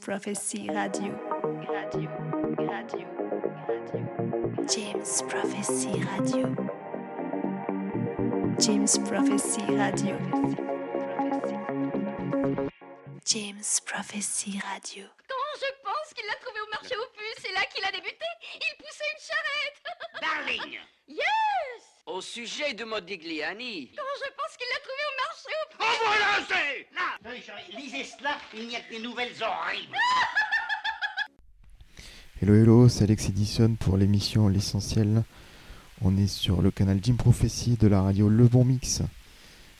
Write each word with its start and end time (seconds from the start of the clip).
Prophecy 0.00 0.66
Radio. 0.72 1.12
Radio, 1.68 2.08
radio, 2.56 3.06
radio. 3.66 3.96
James 4.66 5.22
Prophecy 5.28 5.92
Radio. 6.00 6.56
James 8.58 8.98
Prophecy 9.06 9.62
Radio. 9.76 10.16
James 13.26 13.80
Prophecy 13.84 14.58
Radio. 14.58 15.04
Quand 15.28 15.60
je 15.60 15.70
pense 15.84 16.14
qu'il 16.14 16.26
l'a 16.26 16.34
trouvé 16.40 16.60
au 16.60 16.70
marché 16.72 16.96
aux 16.96 17.10
puces, 17.12 17.42
c'est 17.42 17.52
là 17.52 17.66
qu'il 17.72 17.84
a 17.84 17.92
débuté. 17.92 18.24
Il 18.54 18.76
poussait 18.78 19.04
une 19.12 19.22
charrette. 19.28 19.82
Darling 20.22 20.78
Yes 21.08 21.82
Au 22.06 22.20
sujet 22.22 22.72
de 22.72 22.84
Modigliani. 22.84 23.92
Quand 23.96 24.02
je 24.24 24.30
pense 24.32 24.56
qu'il 24.56 24.66
l'a 24.68 24.80
trouvé 24.80 25.02
au 25.10 25.16
marché 25.22 25.50
aux 25.60 25.68
puces. 25.76 25.86
En 25.86 26.06
voilà, 26.06 26.30
c'est 26.48 26.89
lisez 27.76 28.04
cela, 28.18 28.36
il 28.56 28.66
n'y 28.68 28.76
a 28.76 28.80
que 28.80 28.94
des 28.96 29.02
nouvelles 29.02 29.32
horribles. 29.40 29.96
Hello 32.42 32.54
hello, 32.54 32.88
c'est 32.88 33.04
Alex 33.04 33.28
Edison 33.28 33.76
pour 33.78 33.96
l'émission 33.98 34.48
L'essentiel. 34.48 35.22
On 36.02 36.16
est 36.16 36.26
sur 36.26 36.62
le 36.62 36.70
canal 36.70 36.98
Jim 37.02 37.16
Prophecy 37.16 37.76
de 37.78 37.86
la 37.86 38.00
radio 38.02 38.28
Le 38.30 38.48
Bon 38.48 38.64
Mix. 38.64 39.02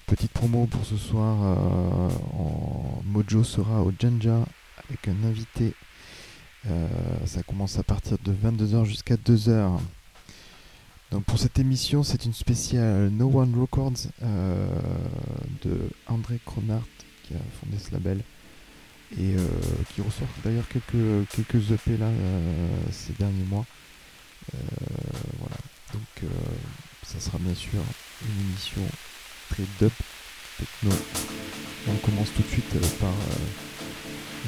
Petite 0.07 0.33
promo 0.33 0.67
pour 0.67 0.85
ce 0.85 0.97
soir, 0.99 1.39
euh, 1.43 2.11
en- 2.39 3.01
Mojo 3.07 3.43
sera 3.45 3.83
au 3.83 3.93
Janja 3.99 4.45
avec 4.85 5.09
un 5.09 5.25
invité. 5.25 5.73
Euh, 6.67 6.87
ça 7.25 7.43
commence 7.43 7.79
à 7.79 7.83
partir 7.83 8.19
de 8.23 8.31
22h 8.33 8.85
jusqu'à 8.85 9.17
2h. 9.17 9.81
Donc 11.11 11.25
pour 11.25 11.39
cette 11.39 11.59
émission, 11.59 12.03
c'est 12.03 12.27
une 12.27 12.35
spéciale 12.35 13.09
No 13.09 13.31
One 13.41 13.59
Records 13.59 14.09
euh, 14.23 14.69
de 15.65 15.89
André 16.07 16.39
Cronart 16.45 16.83
a 17.35 17.41
fondé 17.61 17.79
ce 17.79 17.93
label 17.93 18.21
et 19.19 19.35
euh, 19.37 19.47
qui 19.93 20.03
ressort 20.03 20.29
d'ailleurs 20.45 20.69
quelques, 20.69 21.29
quelques 21.31 21.71
EP 21.73 21.97
là 21.97 22.07
euh, 22.07 22.69
ces 22.93 23.13
derniers 23.15 23.45
mois. 23.45 23.67
Euh, 24.55 24.59
voilà, 25.39 25.57
donc 25.93 26.31
ça 27.03 27.21
sera 27.21 27.39
bien 27.39 27.55
sûr 27.55 27.81
une 28.23 28.49
émission 28.49 28.83
très 29.51 29.65
dub 29.79 29.93
techno. 30.59 30.97
On 31.89 31.97
commence 31.97 32.33
tout 32.35 32.43
de 32.43 32.49
suite 32.49 32.99
par 33.01 33.13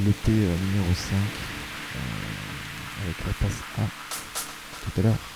l'EP 0.00 0.28
euh, 0.28 0.56
numéro 0.66 0.94
5 0.94 1.14
euh, 1.14 1.98
avec 3.04 3.16
la 3.26 3.32
passe 3.34 3.58
1 3.78 3.82
tout 4.84 5.00
à 5.00 5.02
l'heure. 5.02 5.31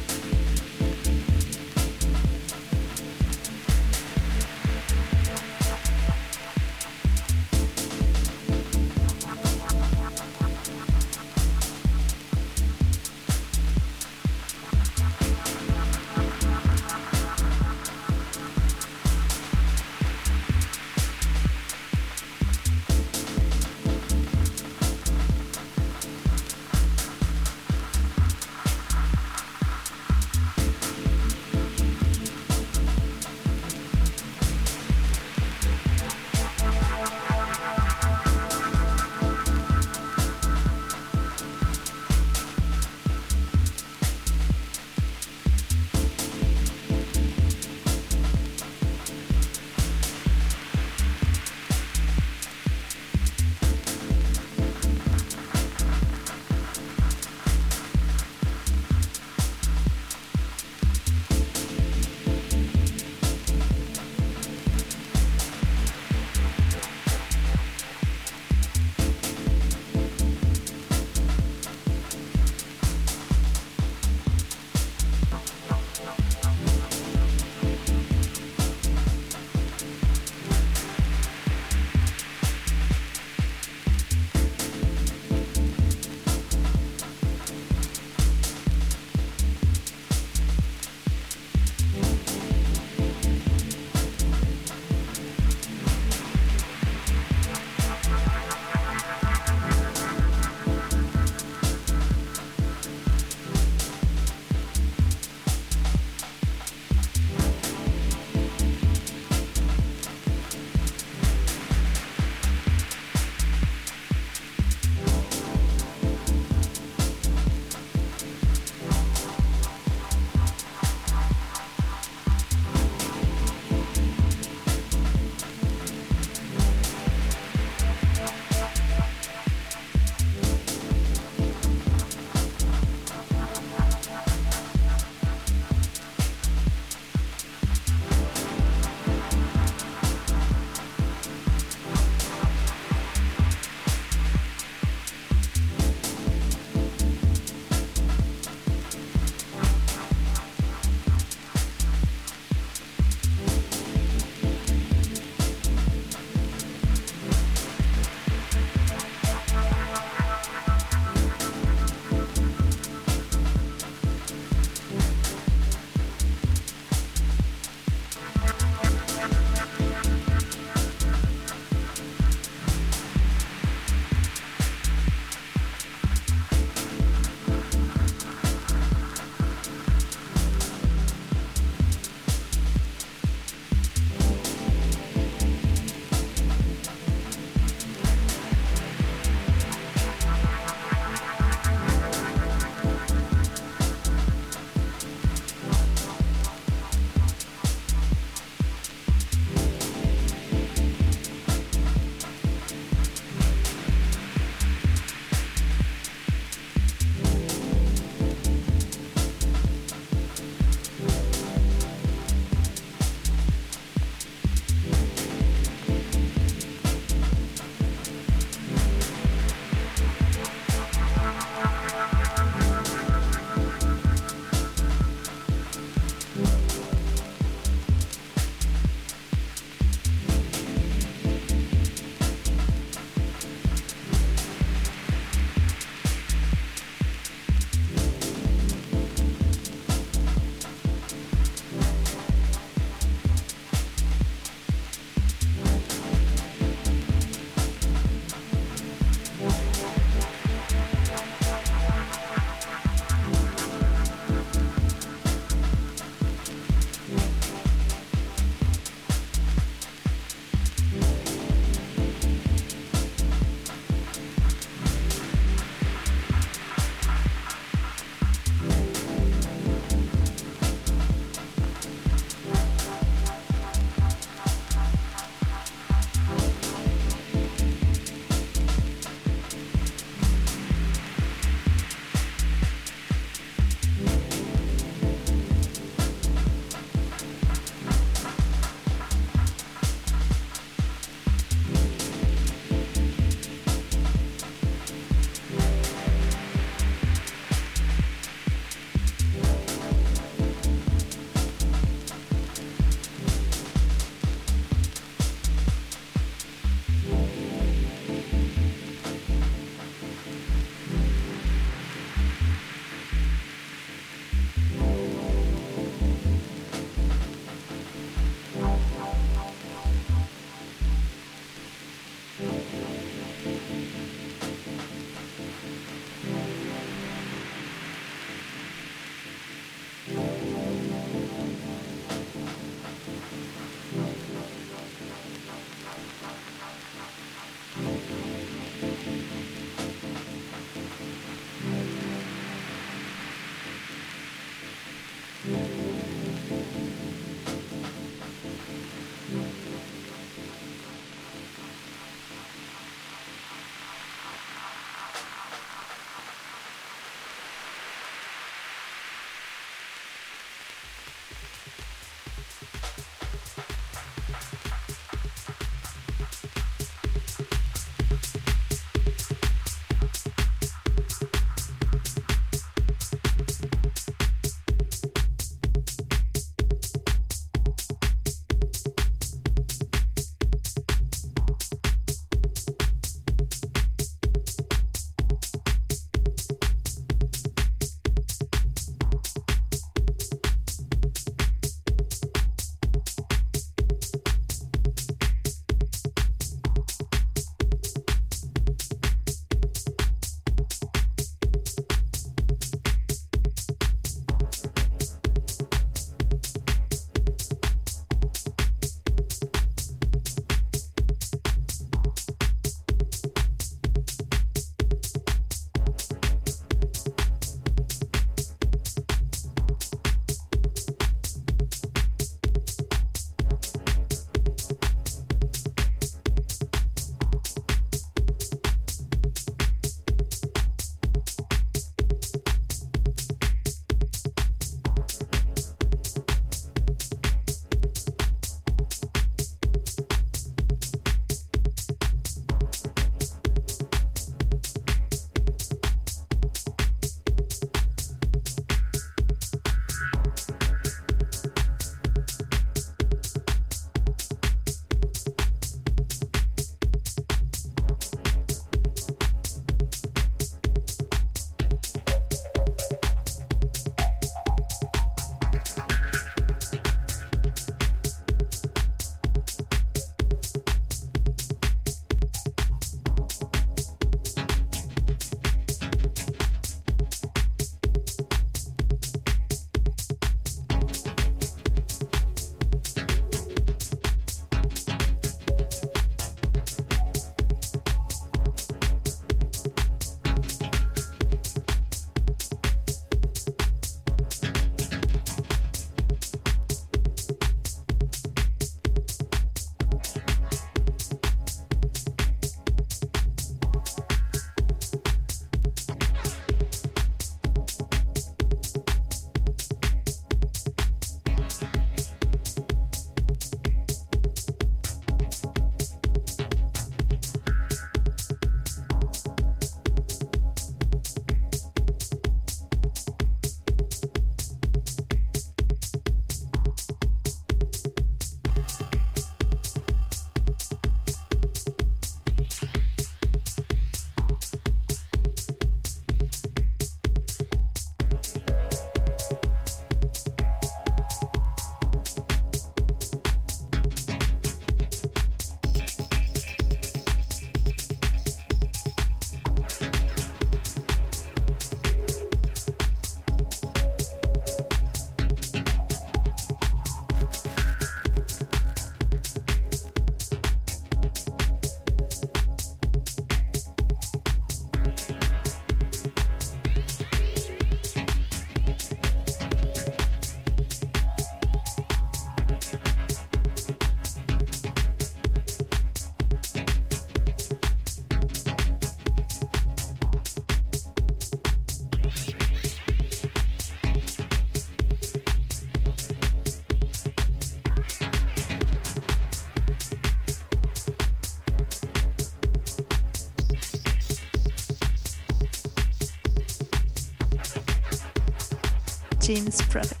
James 599.41 599.61
Prophet. 599.63 600.00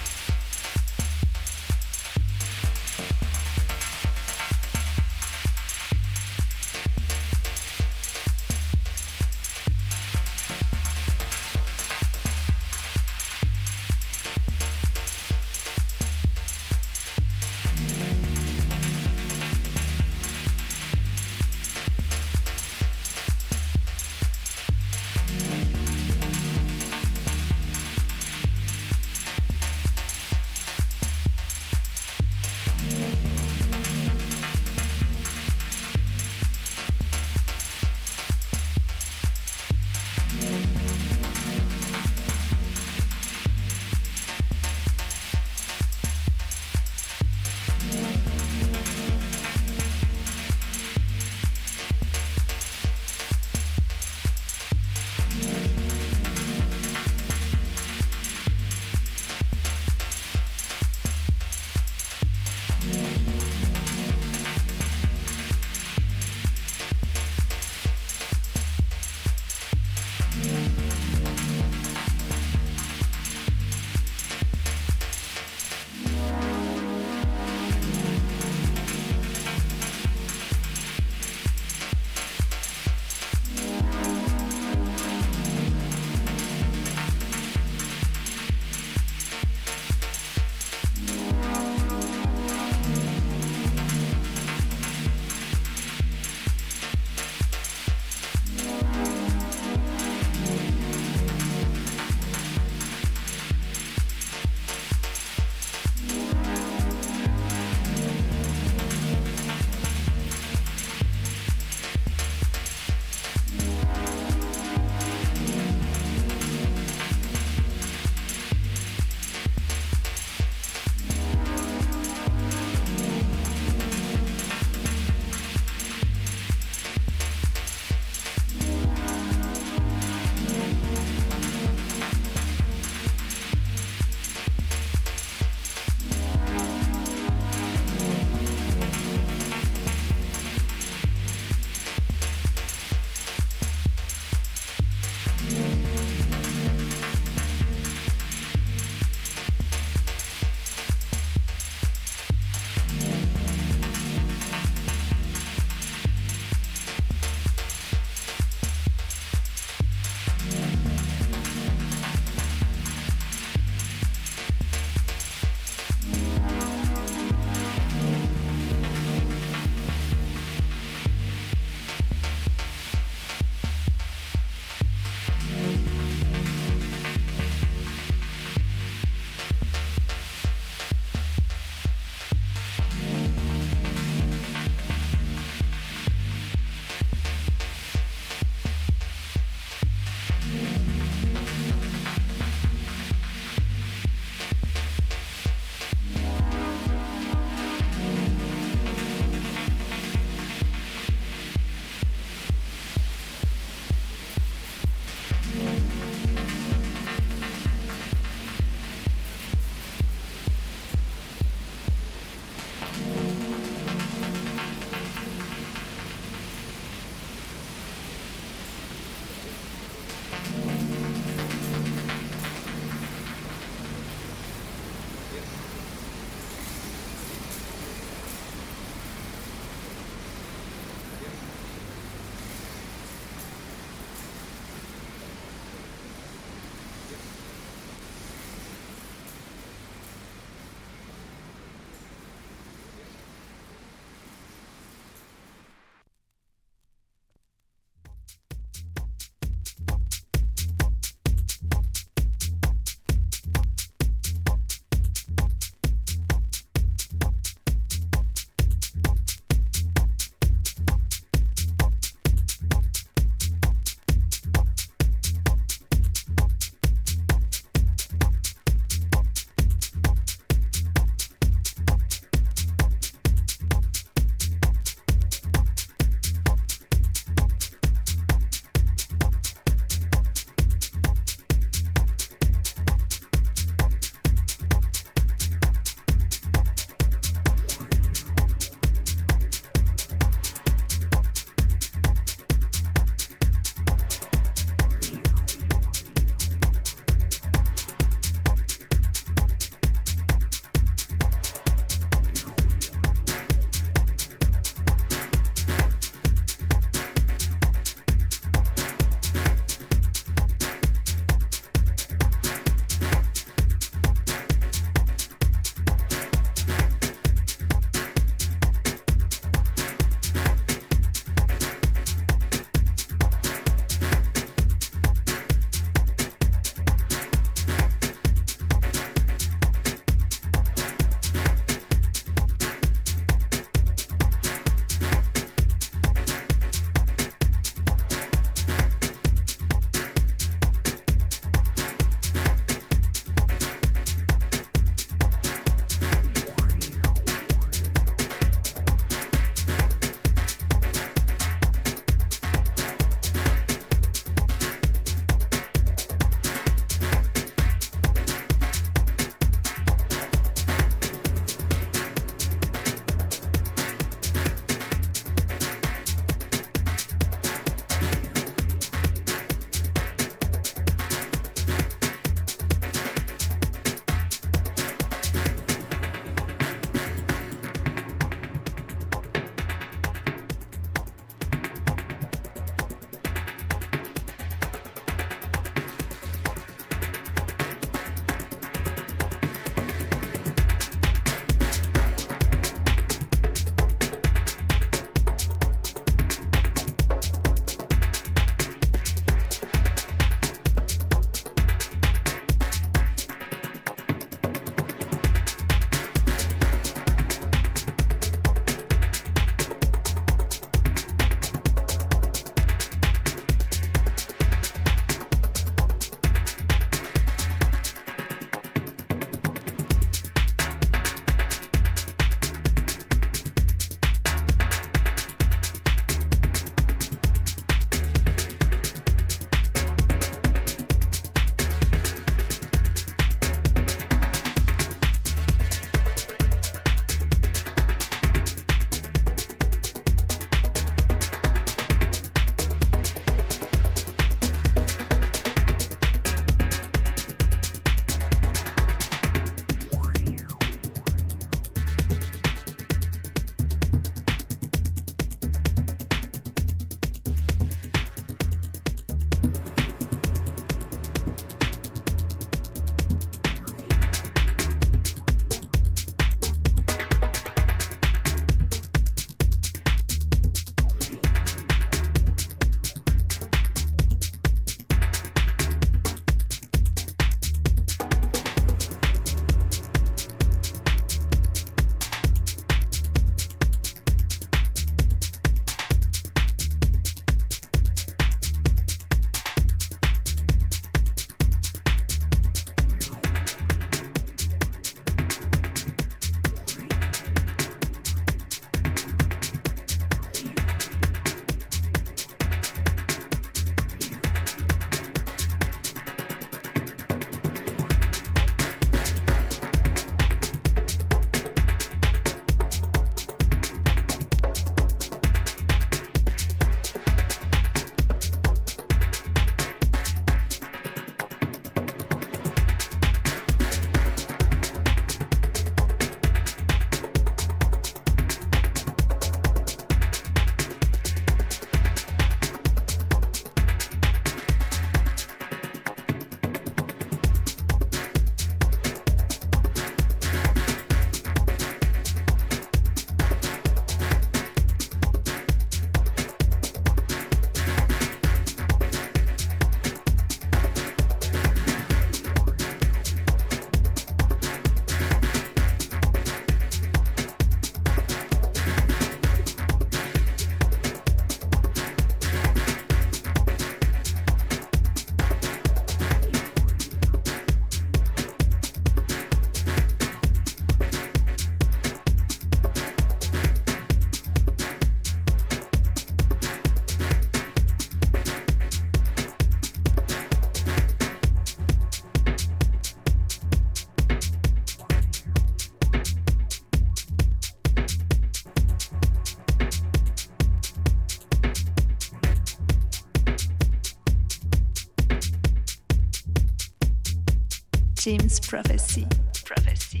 Prophecy. 598.48 599.06
Prophecy. 599.44 600.00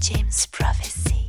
James 0.00 0.46
Prophecy. 0.46 1.26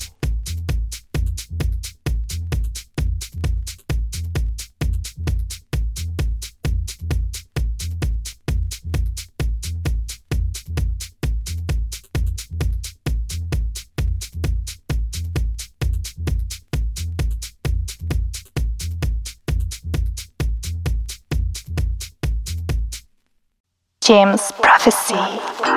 James 24.02 24.52
Prophecy. 24.62 25.77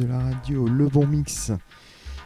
de 0.00 0.06
la 0.06 0.18
radio 0.18 0.66
Le 0.66 0.88
Bon 0.88 1.06
Mix. 1.06 1.52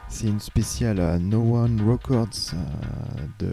C'est 0.08 0.28
une 0.28 0.38
spéciale 0.38 1.18
No 1.20 1.56
One 1.56 1.80
Records 1.88 2.52
euh, 2.54 3.26
de, 3.40 3.52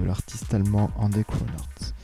de 0.00 0.06
l'artiste 0.06 0.54
allemand 0.54 0.90
Andy 0.96 1.24
Kronert. 1.24 1.94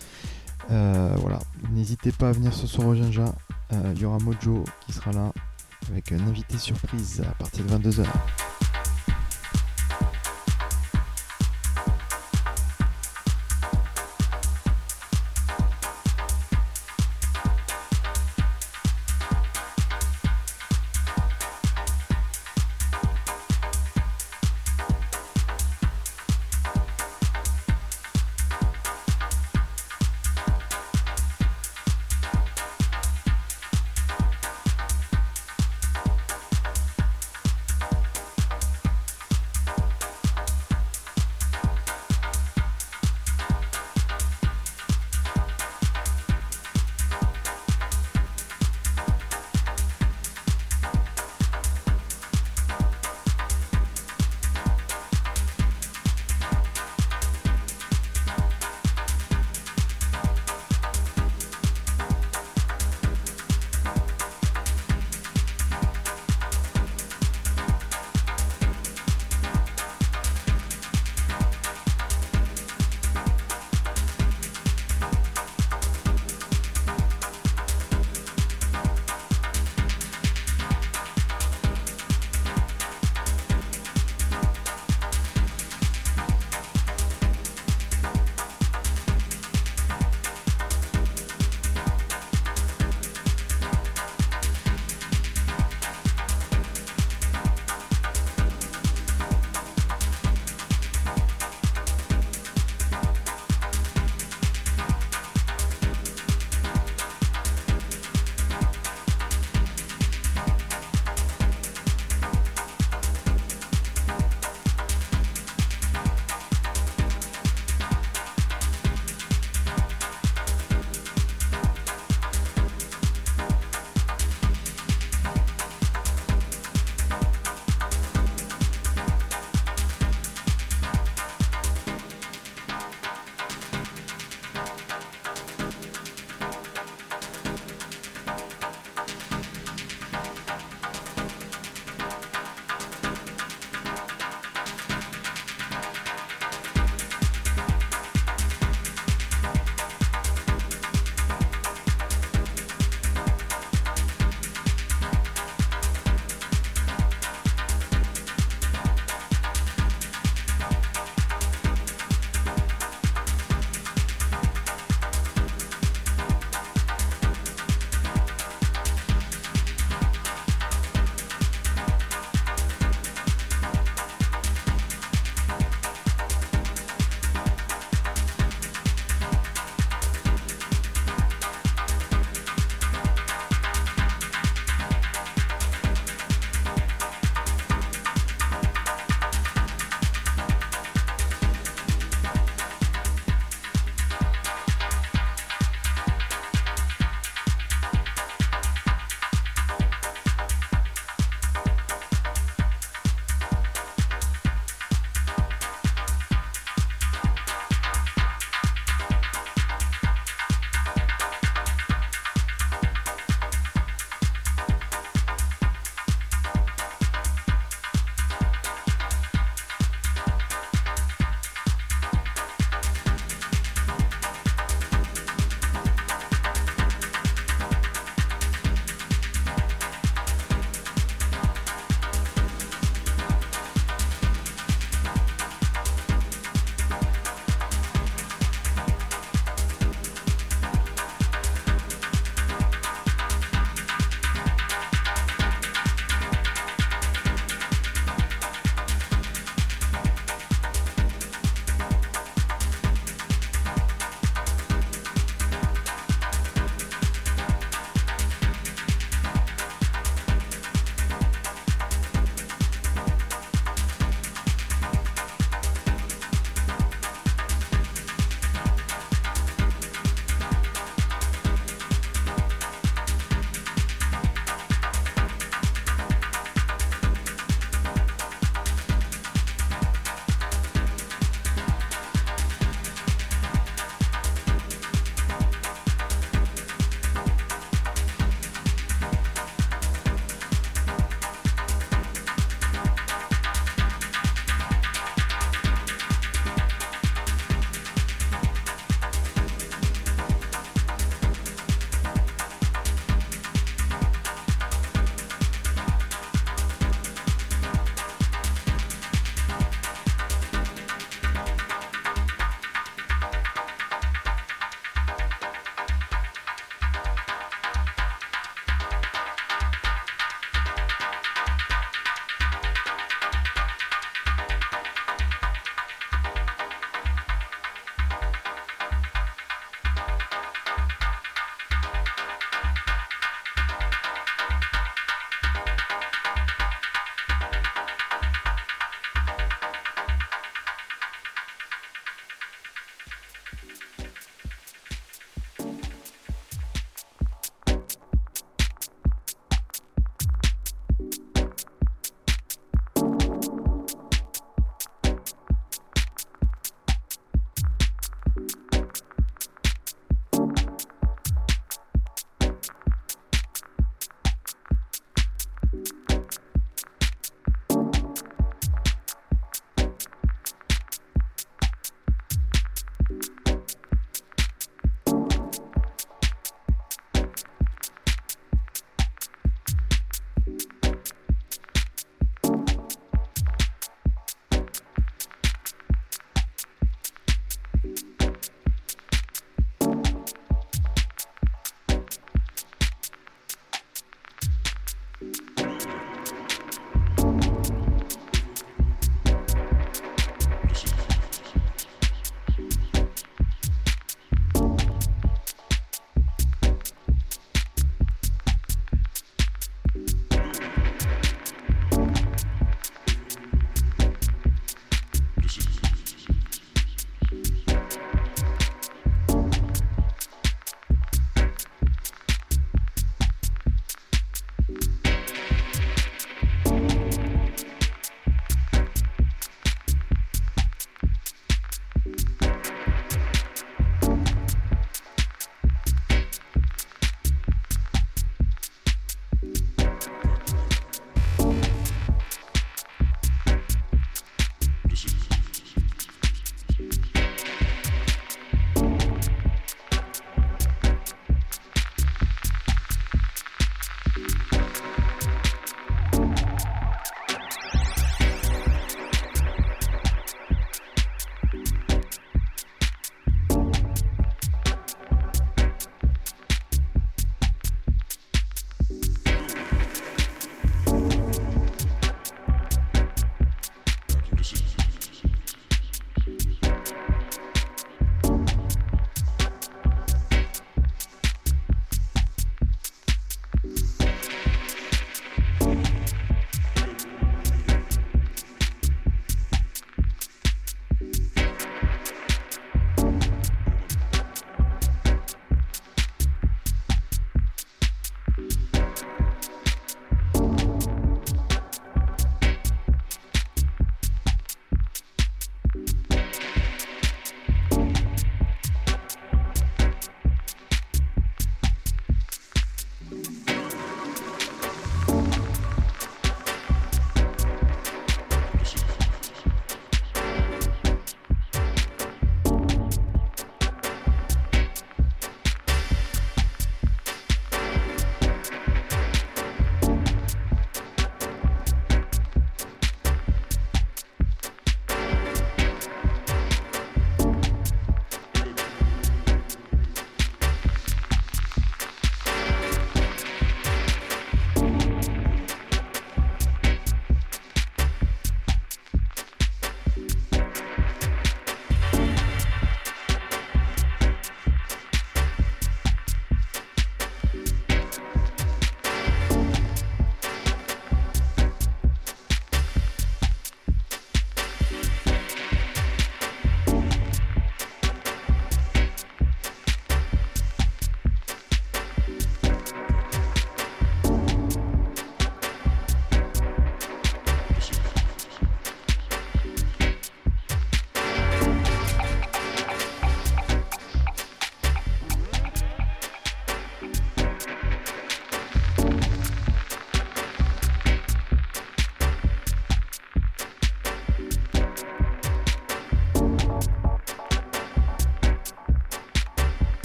Euh, 0.71 1.15
voilà, 1.21 1.39
n'hésitez 1.71 2.11
pas 2.11 2.31
à 2.31 2.33
venir 2.33 2.53
ce 2.53 2.67
soir 2.67 2.89
au. 2.89 2.95
Euh, 2.95 3.93
Il 3.95 4.01
y 4.01 4.05
aura 4.05 4.19
Mojo 4.19 4.65
qui 4.87 4.93
sera 4.93 5.13
là 5.13 5.33
avec 5.91 6.11
un 6.11 6.27
invité 6.27 6.59
surprise 6.59 7.23
à 7.23 7.33
partir 7.35 7.65
de 7.65 7.71
22h. 7.71 8.05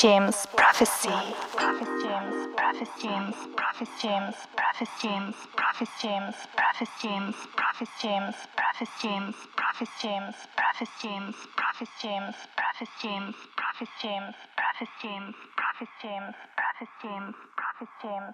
James 0.00 0.46
Prophecy. 0.56 1.10
James, 1.10 1.34
Prophet 1.52 1.88
James, 2.00 2.48
James, 3.02 3.34
Prophet 3.54 3.88
James, 4.00 4.34
James, 5.02 5.34
Prophet 5.54 5.88
James, 6.00 6.34
James, 7.02 7.34
Prophet 7.54 7.88
James, 8.00 8.32
James, 9.02 9.34
Prophet 9.60 9.88
James, 10.00 10.32
James, 10.96 11.34
Prophet 11.52 11.88
James, 12.00 12.32
James, 13.02 13.34
Prophet 13.44 13.90
James, 14.00 14.32
James, 15.02 15.34
Prophet 15.52 15.88
James, 18.00 18.32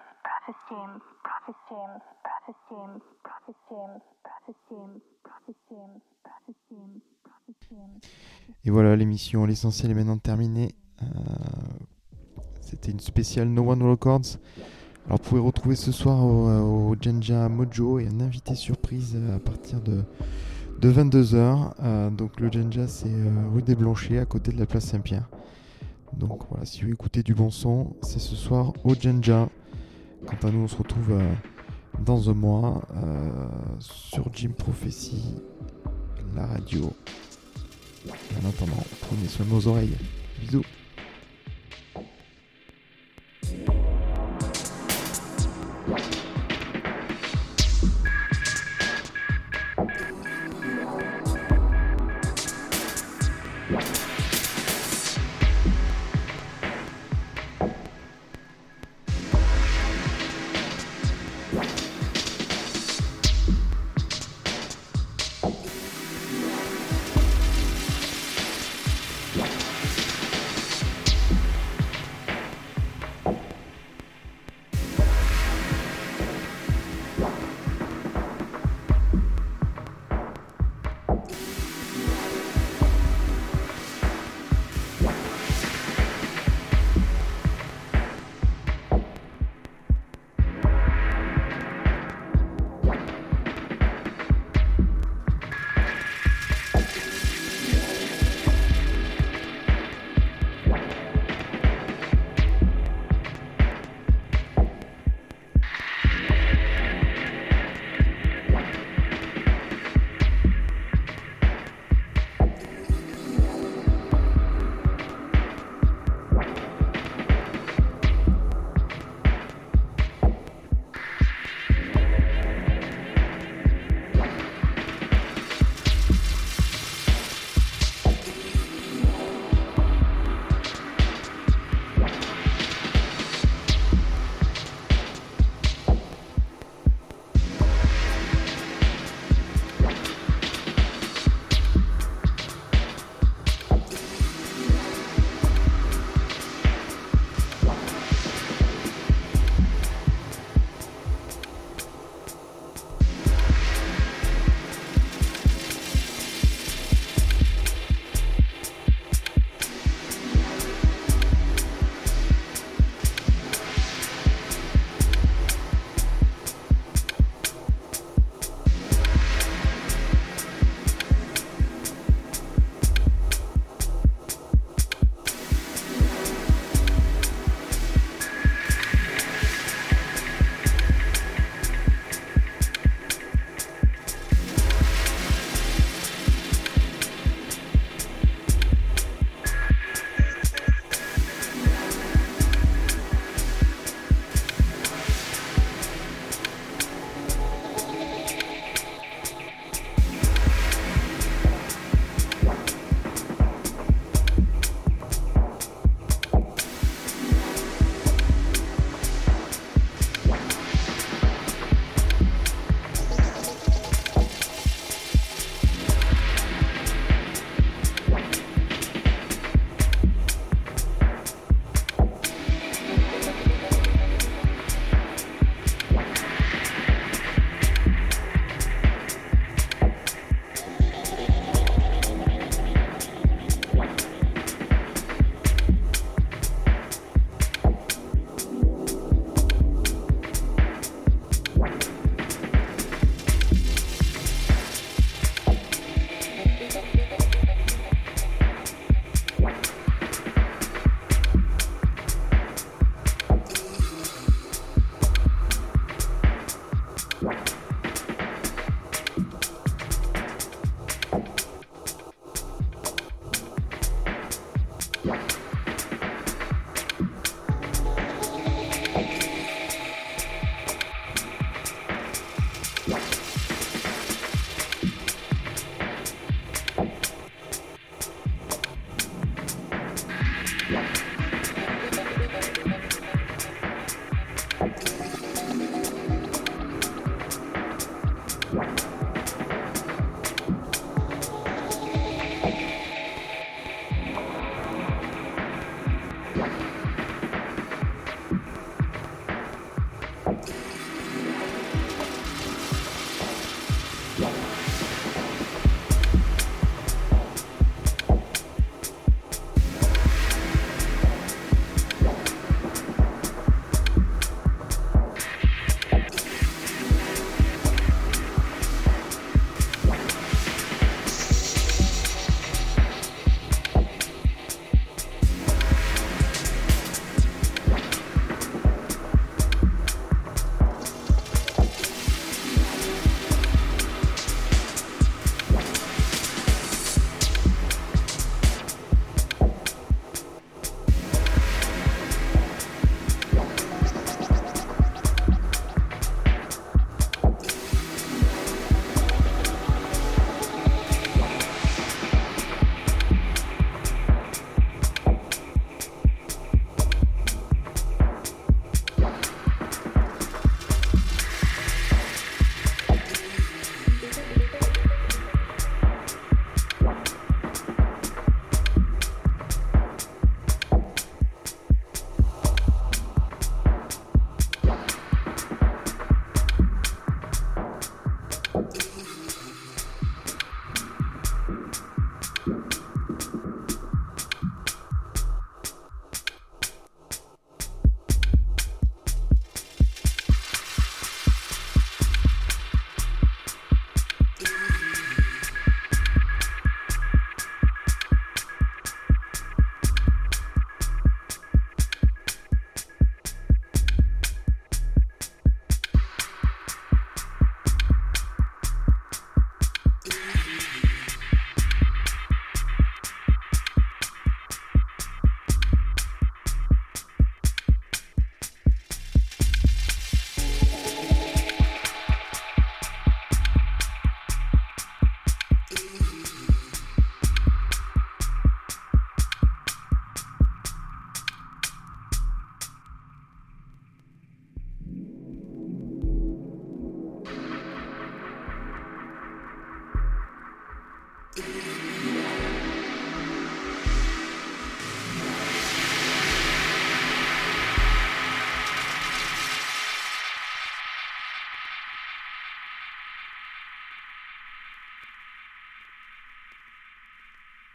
James, 0.69 0.91
Prophet 1.03 1.45
James, 1.51 1.81
James, 2.69 3.01
Prophet 3.23 3.55
James, 3.59 4.01
James, 4.69 5.01
Prophet 5.23 5.55
James, 6.69 7.01
Prophet 7.23 7.55
James. 7.69 7.99
Et 8.63 8.69
voilà, 8.69 8.95
l'émission 8.95 9.45
L'essentiel 9.45 9.91
est 9.91 9.95
maintenant 9.95 10.17
terminée. 10.17 10.75
Euh, 11.01 11.05
C'était 12.79 12.91
une 12.91 12.99
spéciale 12.99 13.47
No 13.47 13.71
One 13.71 13.81
Records. 13.81 14.37
Alors, 15.07 15.17
vous 15.17 15.29
pouvez 15.29 15.41
retrouver 15.41 15.75
ce 15.75 15.91
soir 15.91 16.23
au, 16.23 16.47
euh, 16.47 16.95
Genja 17.01 17.49
Mojo 17.49 17.97
et 17.97 18.07
un 18.07 18.19
invité 18.21 18.53
surprise 18.53 19.15
euh, 19.15 19.37
à 19.37 19.39
partir 19.39 19.81
de, 19.81 20.03
de 20.79 20.91
22h. 20.91 22.11
donc, 22.11 22.39
le 22.39 22.51
Genja, 22.51 22.87
c'est 22.87 23.09
euh, 23.09 23.49
rue 23.51 23.63
des 23.63 23.73
Blanchers, 23.73 24.19
à 24.19 24.25
côté 24.25 24.51
de 24.51 24.59
la 24.59 24.67
place 24.67 24.85
Saint-Pierre. 24.85 25.27
Donc, 26.13 26.41
voilà, 26.51 26.65
si 26.65 26.83
vous 26.83 26.91
écoutez 26.91 27.23
du 27.23 27.33
bon 27.33 27.49
son, 27.49 27.95
c'est 28.03 28.19
ce 28.19 28.35
soir 28.35 28.73
au 28.83 28.93
Genja. 28.93 29.49
Quant 30.27 30.47
à 30.47 30.51
nous, 30.51 30.59
on 30.59 30.67
se 30.67 30.75
retrouve 30.75 31.13
euh, 31.13 31.33
dans 32.05 32.29
un 32.29 32.35
mois 32.35 32.83
euh, 32.95 33.29
sur 33.79 34.29
Jim 34.33 34.51
Prophecy, 34.55 35.33
la 36.35 36.45
radio. 36.45 36.93
En 38.07 38.47
attendant, 38.47 38.83
prenez 39.01 39.27
soin 39.27 39.47
de 39.47 39.49
vos 39.49 39.67
oreilles. 39.67 39.97
Bisous. 40.39 40.63